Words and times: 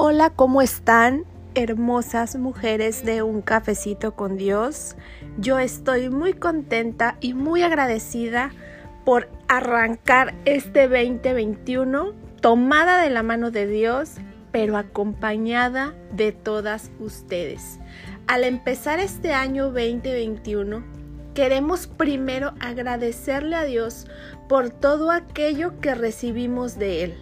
Hola, 0.00 0.30
¿cómo 0.30 0.62
están? 0.62 1.24
Hermosas 1.56 2.36
mujeres 2.36 3.04
de 3.04 3.24
un 3.24 3.42
cafecito 3.42 4.14
con 4.14 4.36
Dios. 4.36 4.94
Yo 5.38 5.58
estoy 5.58 6.08
muy 6.08 6.34
contenta 6.34 7.16
y 7.20 7.34
muy 7.34 7.62
agradecida 7.62 8.52
por 9.04 9.28
arrancar 9.48 10.36
este 10.44 10.86
2021 10.86 12.12
tomada 12.40 13.02
de 13.02 13.10
la 13.10 13.24
mano 13.24 13.50
de 13.50 13.66
Dios, 13.66 14.12
pero 14.52 14.76
acompañada 14.76 15.96
de 16.12 16.30
todas 16.30 16.92
ustedes. 17.00 17.80
Al 18.28 18.44
empezar 18.44 19.00
este 19.00 19.32
año 19.32 19.64
2021, 19.72 20.84
queremos 21.34 21.88
primero 21.88 22.54
agradecerle 22.60 23.56
a 23.56 23.64
Dios 23.64 24.06
por 24.48 24.70
todo 24.70 25.10
aquello 25.10 25.80
que 25.80 25.96
recibimos 25.96 26.78
de 26.78 27.02
Él. 27.02 27.14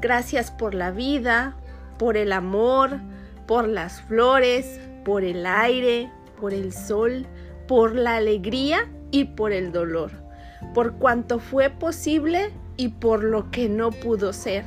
Gracias 0.00 0.50
por 0.50 0.74
la 0.74 0.90
vida, 0.90 1.58
por 1.98 2.16
el 2.16 2.32
amor, 2.32 3.00
por 3.46 3.68
las 3.68 4.00
flores, 4.02 4.80
por 5.04 5.24
el 5.24 5.46
aire, 5.46 6.10
por 6.40 6.52
el 6.52 6.72
sol, 6.72 7.26
por 7.68 7.94
la 7.94 8.16
alegría 8.16 8.88
y 9.10 9.24
por 9.24 9.52
el 9.52 9.72
dolor, 9.72 10.10
por 10.74 10.94
cuanto 10.94 11.38
fue 11.38 11.70
posible 11.70 12.50
y 12.76 12.88
por 12.88 13.22
lo 13.22 13.50
que 13.50 13.68
no 13.68 13.90
pudo 13.90 14.32
ser. 14.32 14.64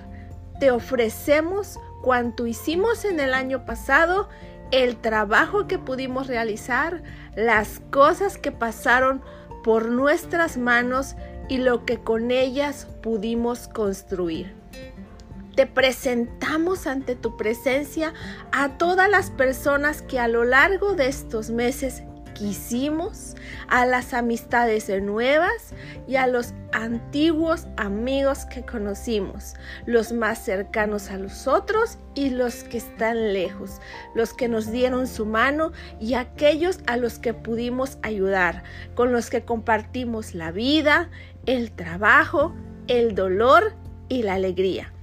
Te 0.59 0.71
ofrecemos 0.71 1.79
cuanto 2.01 2.47
hicimos 2.47 3.05
en 3.05 3.19
el 3.19 3.33
año 3.33 3.65
pasado, 3.65 4.29
el 4.71 4.97
trabajo 4.97 5.67
que 5.67 5.79
pudimos 5.79 6.27
realizar, 6.27 7.03
las 7.35 7.79
cosas 7.91 8.37
que 8.37 8.51
pasaron 8.51 9.21
por 9.63 9.89
nuestras 9.89 10.57
manos 10.57 11.15
y 11.49 11.57
lo 11.57 11.85
que 11.85 11.99
con 11.99 12.31
ellas 12.31 12.87
pudimos 13.01 13.67
construir 13.67 14.56
te 15.57 15.65
presentamos 15.65 16.85
ante 16.85 17.15
tu 17.15 17.35
presencia 17.35 18.13
a 18.51 18.77
todas 18.77 19.09
las 19.09 19.31
personas 19.31 20.03
que 20.03 20.19
a 20.19 20.27
lo 20.27 20.43
largo 20.43 20.93
de 20.93 21.07
estos 21.07 21.49
meses 21.49 22.03
quisimos, 22.35 23.35
a 23.67 23.87
las 23.87 24.13
amistades 24.13 24.87
nuevas 25.01 25.73
y 26.07 26.17
a 26.17 26.27
los 26.27 26.53
antiguos 26.73 27.65
amigos 27.75 28.45
que 28.45 28.63
conocimos, 28.63 29.55
los 29.87 30.11
más 30.11 30.45
cercanos 30.45 31.09
a 31.09 31.17
nosotros 31.17 31.97
y 32.13 32.29
los 32.29 32.63
que 32.63 32.77
están 32.77 33.33
lejos, 33.33 33.81
los 34.13 34.35
que 34.35 34.47
nos 34.47 34.71
dieron 34.71 35.07
su 35.07 35.25
mano 35.25 35.71
y 35.99 36.13
aquellos 36.13 36.81
a 36.85 36.97
los 36.97 37.17
que 37.17 37.33
pudimos 37.33 37.97
ayudar, 38.03 38.61
con 38.93 39.11
los 39.11 39.31
que 39.31 39.43
compartimos 39.43 40.35
la 40.35 40.51
vida, 40.51 41.09
el 41.47 41.71
trabajo, 41.71 42.53
el 42.87 43.15
dolor 43.15 43.73
y 44.07 44.21
la 44.21 44.35
alegría 44.35 44.93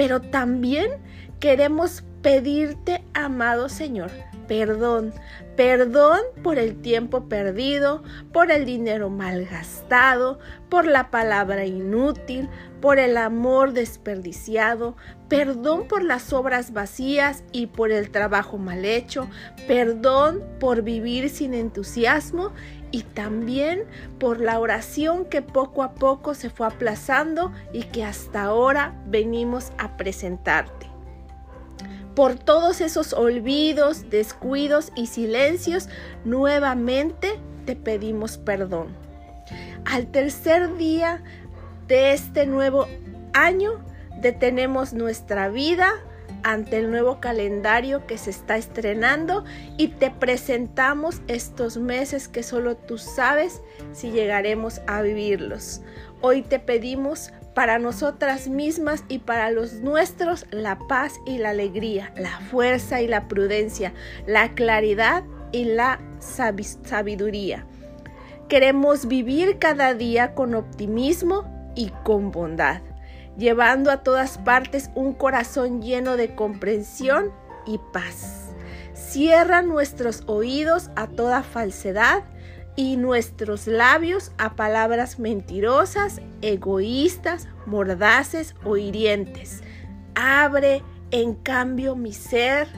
pero 0.00 0.22
también 0.22 0.92
queremos 1.40 2.04
pedirte, 2.22 3.04
amado 3.12 3.68
Señor, 3.68 4.10
perdón, 4.48 5.12
perdón 5.56 6.20
por 6.42 6.58
el 6.58 6.80
tiempo 6.80 7.28
perdido, 7.28 8.02
por 8.32 8.50
el 8.50 8.64
dinero 8.64 9.10
malgastado, 9.10 10.38
por 10.70 10.86
la 10.86 11.10
palabra 11.10 11.66
inútil, 11.66 12.48
por 12.80 12.98
el 12.98 13.18
amor 13.18 13.74
desperdiciado, 13.74 14.96
perdón 15.28 15.86
por 15.86 16.02
las 16.02 16.32
obras 16.32 16.72
vacías 16.72 17.44
y 17.52 17.66
por 17.66 17.92
el 17.92 18.10
trabajo 18.10 18.56
mal 18.56 18.86
hecho, 18.86 19.28
perdón 19.68 20.42
por 20.58 20.80
vivir 20.80 21.28
sin 21.28 21.52
entusiasmo 21.52 22.52
y 22.92 23.02
también 23.02 23.84
por 24.18 24.40
la 24.40 24.58
oración 24.58 25.24
que 25.24 25.42
poco 25.42 25.82
a 25.82 25.94
poco 25.94 26.34
se 26.34 26.50
fue 26.50 26.66
aplazando 26.66 27.52
y 27.72 27.84
que 27.84 28.04
hasta 28.04 28.42
ahora 28.42 28.94
venimos 29.06 29.72
a 29.78 29.96
presentarte. 29.96 30.86
Por 32.14 32.34
todos 32.34 32.80
esos 32.80 33.12
olvidos, 33.12 34.10
descuidos 34.10 34.92
y 34.96 35.06
silencios, 35.06 35.88
nuevamente 36.24 37.38
te 37.66 37.76
pedimos 37.76 38.36
perdón. 38.36 38.88
Al 39.84 40.08
tercer 40.08 40.76
día 40.76 41.22
de 41.86 42.12
este 42.12 42.46
nuevo 42.46 42.86
año, 43.32 43.80
detenemos 44.20 44.92
nuestra 44.92 45.48
vida 45.48 45.92
ante 46.42 46.78
el 46.78 46.90
nuevo 46.90 47.20
calendario 47.20 48.06
que 48.06 48.18
se 48.18 48.30
está 48.30 48.56
estrenando 48.56 49.44
y 49.76 49.88
te 49.88 50.10
presentamos 50.10 51.20
estos 51.28 51.76
meses 51.76 52.28
que 52.28 52.42
solo 52.42 52.76
tú 52.76 52.98
sabes 52.98 53.62
si 53.92 54.10
llegaremos 54.10 54.80
a 54.86 55.02
vivirlos. 55.02 55.82
Hoy 56.20 56.42
te 56.42 56.58
pedimos 56.58 57.32
para 57.54 57.78
nosotras 57.78 58.48
mismas 58.48 59.04
y 59.08 59.18
para 59.18 59.50
los 59.50 59.74
nuestros 59.80 60.46
la 60.50 60.78
paz 60.88 61.14
y 61.26 61.38
la 61.38 61.50
alegría, 61.50 62.12
la 62.16 62.38
fuerza 62.50 63.00
y 63.00 63.08
la 63.08 63.28
prudencia, 63.28 63.92
la 64.26 64.54
claridad 64.54 65.24
y 65.52 65.64
la 65.64 66.00
sabiduría. 66.20 67.66
Queremos 68.48 69.06
vivir 69.06 69.58
cada 69.58 69.94
día 69.94 70.34
con 70.34 70.54
optimismo 70.54 71.72
y 71.74 71.90
con 72.04 72.30
bondad 72.30 72.82
llevando 73.36 73.90
a 73.90 74.02
todas 74.02 74.38
partes 74.38 74.90
un 74.94 75.12
corazón 75.12 75.82
lleno 75.82 76.16
de 76.16 76.34
comprensión 76.34 77.32
y 77.66 77.78
paz. 77.92 78.50
Cierra 78.94 79.62
nuestros 79.62 80.22
oídos 80.26 80.90
a 80.96 81.06
toda 81.06 81.42
falsedad 81.42 82.24
y 82.76 82.96
nuestros 82.96 83.66
labios 83.66 84.32
a 84.38 84.54
palabras 84.54 85.18
mentirosas, 85.18 86.20
egoístas, 86.42 87.48
mordaces 87.66 88.54
o 88.64 88.76
hirientes. 88.76 89.62
Abre, 90.14 90.82
en 91.10 91.34
cambio, 91.34 91.96
mi 91.96 92.12
ser 92.12 92.68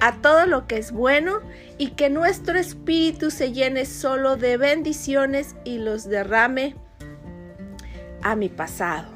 a 0.00 0.16
todo 0.16 0.46
lo 0.46 0.66
que 0.66 0.76
es 0.78 0.92
bueno 0.92 1.40
y 1.78 1.90
que 1.90 2.10
nuestro 2.10 2.58
espíritu 2.58 3.30
se 3.30 3.52
llene 3.52 3.86
solo 3.86 4.36
de 4.36 4.56
bendiciones 4.56 5.56
y 5.64 5.78
los 5.78 6.08
derrame 6.08 6.76
a 8.22 8.36
mi 8.36 8.48
pasado 8.48 9.15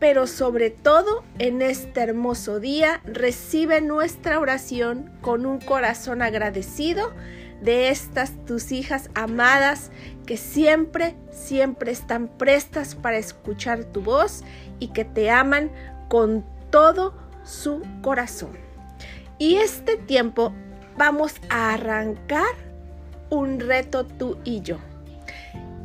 pero 0.00 0.26
sobre 0.26 0.70
todo 0.70 1.22
en 1.38 1.60
este 1.60 2.00
hermoso 2.00 2.58
día 2.58 3.02
recibe 3.04 3.82
nuestra 3.82 4.40
oración 4.40 5.12
con 5.20 5.44
un 5.44 5.60
corazón 5.60 6.22
agradecido 6.22 7.12
de 7.60 7.90
estas 7.90 8.32
tus 8.46 8.72
hijas 8.72 9.10
amadas 9.14 9.90
que 10.26 10.38
siempre, 10.38 11.14
siempre 11.30 11.92
están 11.92 12.28
prestas 12.28 12.94
para 12.94 13.18
escuchar 13.18 13.84
tu 13.84 14.00
voz 14.00 14.42
y 14.78 14.88
que 14.88 15.04
te 15.04 15.30
aman 15.30 15.70
con 16.08 16.46
todo 16.70 17.14
su 17.44 17.82
corazón. 18.00 18.52
Y 19.38 19.56
este 19.56 19.96
tiempo 19.98 20.54
vamos 20.96 21.34
a 21.50 21.74
arrancar 21.74 22.54
un 23.28 23.60
reto 23.60 24.06
tú 24.06 24.38
y 24.44 24.62
yo. 24.62 24.78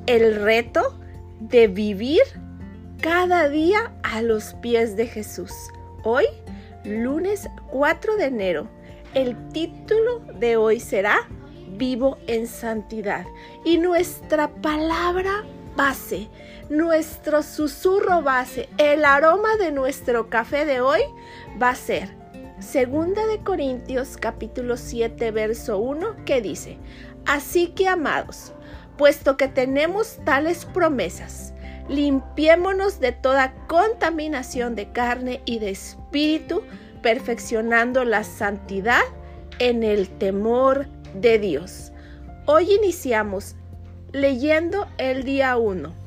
El 0.08 0.42
reto 0.42 0.98
de 1.40 1.68
vivir 1.68 2.22
cada 3.02 3.50
día 3.50 3.92
a 4.04 4.22
los 4.22 4.54
pies 4.56 4.96
de 4.96 5.08
Jesús. 5.08 5.52
Hoy, 6.04 6.26
lunes 6.84 7.48
4 7.72 8.16
de 8.18 8.26
enero, 8.26 8.68
el 9.14 9.36
título 9.50 10.20
de 10.40 10.58
hoy 10.58 10.80
será 10.80 11.28
Vivo 11.78 12.18
en 12.28 12.48
Santidad. 12.48 13.26
Y 13.64 13.78
nuestra 13.78 14.48
palabra 14.48 15.44
base, 15.76 16.30
nuestro 16.70 17.44
susurro 17.44 18.22
base, 18.22 18.70
el 18.78 19.06
aroma 19.06 19.58
de 19.58 19.72
nuestro 19.72 20.30
café 20.30 20.66
de 20.66 20.82
hoy 20.82 21.02
va 21.62 21.70
a 21.70 21.76
ser 21.76 22.10
Segunda 22.60 23.28
de 23.28 23.40
Corintios 23.40 24.16
capítulo 24.16 24.78
7 24.78 25.32
verso 25.32 25.78
1 25.78 26.24
que 26.26 26.42
dice, 26.42 26.78
Así 27.26 27.68
que 27.68 27.88
amados, 27.88 28.54
puesto 28.98 29.36
que 29.36 29.50
tenemos 29.50 30.20
tales 30.24 30.64
promesas, 30.64 31.54
limpiémonos 31.90 33.00
de 33.00 33.12
toda 33.12 33.54
contaminación 33.68 34.76
de 34.76 34.92
carne 34.92 35.42
y 35.46 35.60
de 35.60 35.70
espíritu, 35.72 36.64
perfeccionando 37.02 38.04
la 38.04 38.24
santidad 38.24 39.04
en 39.60 39.84
el 39.84 40.10
temor 40.10 40.88
de 41.14 41.40
Dios. 41.40 41.92
Hoy 42.46 42.74
iniciamos 42.74 43.56
leyendo 44.12 44.88
el 44.98 45.24
día 45.24 45.58
1. 45.58 46.06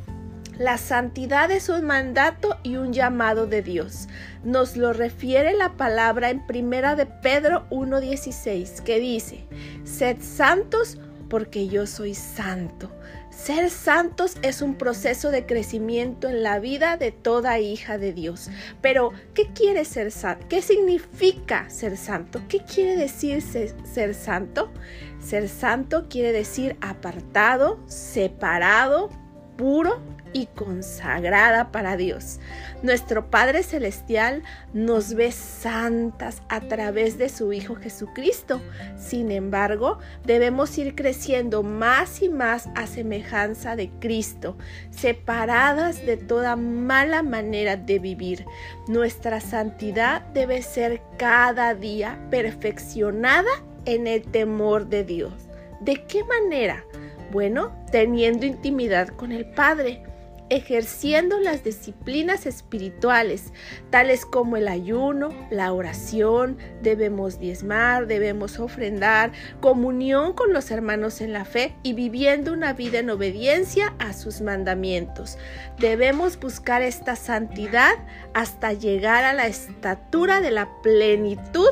La 0.58 0.76
santidad 0.76 1.52
es 1.52 1.68
un 1.68 1.84
mandato 1.84 2.56
y 2.64 2.76
un 2.76 2.92
llamado 2.92 3.46
de 3.46 3.62
Dios. 3.62 4.08
Nos 4.42 4.76
lo 4.76 4.92
refiere 4.92 5.52
la 5.54 5.76
palabra 5.76 6.30
en 6.30 6.44
primera 6.48 6.96
de 6.96 7.06
Pedro 7.06 7.66
1:16, 7.70 8.80
que 8.82 8.98
dice: 8.98 9.46
"Sed 9.84 10.16
santos 10.20 10.98
porque 11.28 11.68
yo 11.68 11.86
soy 11.86 12.14
santo." 12.14 12.90
Ser 13.30 13.70
santos 13.70 14.36
es 14.42 14.62
un 14.62 14.74
proceso 14.74 15.30
de 15.30 15.46
crecimiento 15.46 16.28
en 16.28 16.42
la 16.42 16.58
vida 16.58 16.96
de 16.96 17.12
toda 17.12 17.60
hija 17.60 17.96
de 17.96 18.12
Dios. 18.12 18.50
Pero, 18.80 19.12
¿qué 19.32 19.46
quiere 19.54 19.84
ser 19.84 20.10
santo? 20.10 20.46
¿Qué 20.48 20.60
significa 20.60 21.70
ser 21.70 21.96
santo? 21.96 22.42
¿Qué 22.48 22.60
quiere 22.64 22.96
decir 22.96 23.40
ser, 23.40 24.14
santo? 24.14 24.72
Ser 25.20 25.48
santo 25.48 26.08
quiere 26.08 26.32
decir 26.32 26.76
apartado, 26.80 27.78
separado, 27.86 29.08
puro 29.56 30.00
y 30.32 30.46
consagrada 30.46 31.70
para 31.70 31.96
Dios. 31.96 32.40
Nuestro 32.82 33.30
Padre 33.30 33.62
Celestial 33.62 34.42
nos 34.72 35.14
ve 35.14 35.32
santas 35.32 36.42
a 36.48 36.60
través 36.60 37.18
de 37.18 37.28
su 37.28 37.52
Hijo 37.52 37.74
Jesucristo. 37.74 38.60
Sin 38.96 39.30
embargo, 39.30 39.98
debemos 40.24 40.76
ir 40.78 40.94
creciendo 40.94 41.62
más 41.62 42.22
y 42.22 42.28
más 42.28 42.68
a 42.74 42.86
semejanza 42.86 43.76
de 43.76 43.90
Cristo, 44.00 44.56
separadas 44.90 46.04
de 46.04 46.16
toda 46.16 46.56
mala 46.56 47.22
manera 47.22 47.76
de 47.76 47.98
vivir. 47.98 48.44
Nuestra 48.86 49.40
santidad 49.40 50.22
debe 50.34 50.62
ser 50.62 51.02
cada 51.18 51.74
día 51.74 52.18
perfeccionada 52.30 53.50
en 53.84 54.06
el 54.06 54.22
temor 54.22 54.86
de 54.86 55.04
Dios. 55.04 55.32
¿De 55.80 56.04
qué 56.04 56.24
manera? 56.24 56.84
Bueno, 57.30 57.72
teniendo 57.90 58.46
intimidad 58.46 59.08
con 59.08 59.32
el 59.32 59.46
Padre 59.46 60.02
ejerciendo 60.50 61.38
las 61.40 61.64
disciplinas 61.64 62.46
espirituales, 62.46 63.52
tales 63.90 64.24
como 64.24 64.56
el 64.56 64.68
ayuno, 64.68 65.30
la 65.50 65.72
oración, 65.72 66.58
debemos 66.82 67.38
diezmar, 67.38 68.06
debemos 68.06 68.58
ofrendar, 68.58 69.32
comunión 69.60 70.32
con 70.32 70.52
los 70.52 70.70
hermanos 70.70 71.20
en 71.20 71.32
la 71.32 71.44
fe 71.44 71.74
y 71.82 71.92
viviendo 71.92 72.52
una 72.52 72.72
vida 72.72 72.98
en 72.98 73.10
obediencia 73.10 73.94
a 73.98 74.12
sus 74.12 74.40
mandamientos. 74.40 75.38
Debemos 75.78 76.38
buscar 76.38 76.82
esta 76.82 77.16
santidad 77.16 77.94
hasta 78.34 78.72
llegar 78.72 79.24
a 79.24 79.34
la 79.34 79.46
estatura 79.46 80.40
de 80.40 80.50
la 80.50 80.68
plenitud 80.82 81.70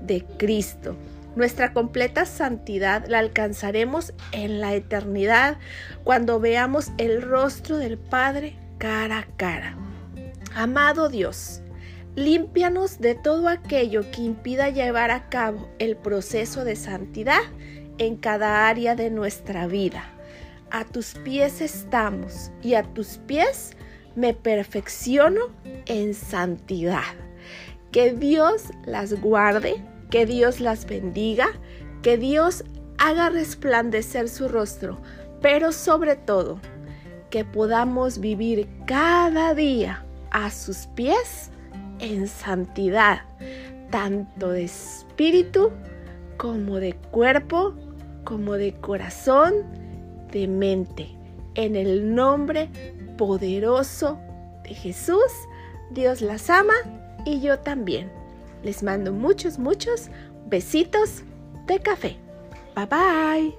de 0.00 0.24
Cristo. 0.38 0.96
Nuestra 1.36 1.72
completa 1.72 2.26
santidad 2.26 3.06
la 3.08 3.18
alcanzaremos 3.18 4.14
en 4.30 4.60
la 4.60 4.74
eternidad 4.74 5.58
cuando 6.04 6.38
veamos 6.38 6.92
el 6.96 7.22
rostro 7.22 7.76
del 7.76 7.98
Padre 7.98 8.56
cara 8.78 9.18
a 9.18 9.26
cara. 9.36 9.76
Amado 10.54 11.08
Dios, 11.08 11.60
límpianos 12.14 13.00
de 13.00 13.16
todo 13.16 13.48
aquello 13.48 14.08
que 14.12 14.22
impida 14.22 14.68
llevar 14.68 15.10
a 15.10 15.28
cabo 15.28 15.68
el 15.80 15.96
proceso 15.96 16.64
de 16.64 16.76
santidad 16.76 17.42
en 17.98 18.16
cada 18.16 18.68
área 18.68 18.94
de 18.94 19.10
nuestra 19.10 19.66
vida. 19.66 20.04
A 20.70 20.84
tus 20.84 21.14
pies 21.14 21.60
estamos 21.60 22.52
y 22.62 22.74
a 22.74 22.84
tus 22.84 23.18
pies 23.18 23.76
me 24.14 24.34
perfecciono 24.34 25.52
en 25.86 26.14
santidad. 26.14 27.02
Que 27.90 28.12
Dios 28.12 28.70
las 28.86 29.20
guarde 29.20 29.82
que 30.14 30.26
Dios 30.26 30.60
las 30.60 30.86
bendiga, 30.86 31.48
que 32.02 32.16
Dios 32.16 32.62
haga 32.98 33.30
resplandecer 33.30 34.28
su 34.28 34.46
rostro, 34.46 35.00
pero 35.42 35.72
sobre 35.72 36.14
todo, 36.14 36.60
que 37.30 37.44
podamos 37.44 38.20
vivir 38.20 38.68
cada 38.86 39.54
día 39.54 40.06
a 40.30 40.52
sus 40.52 40.86
pies 40.94 41.50
en 41.98 42.28
santidad, 42.28 43.22
tanto 43.90 44.50
de 44.50 44.62
espíritu 44.62 45.72
como 46.36 46.76
de 46.76 46.94
cuerpo, 47.10 47.74
como 48.22 48.52
de 48.52 48.72
corazón, 48.74 49.64
de 50.30 50.46
mente. 50.46 51.08
En 51.56 51.74
el 51.74 52.14
nombre 52.14 52.70
poderoso 53.18 54.20
de 54.62 54.74
Jesús, 54.74 55.32
Dios 55.90 56.20
las 56.20 56.50
ama 56.50 56.74
y 57.26 57.40
yo 57.40 57.58
también. 57.58 58.23
Les 58.64 58.82
mando 58.82 59.12
muchos, 59.12 59.58
muchos 59.58 60.08
besitos 60.46 61.22
de 61.66 61.78
café. 61.78 62.16
Bye 62.74 62.86
bye. 62.86 63.54